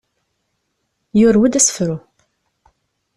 Yurew-d 1.19 1.53
asefru. 1.59 1.97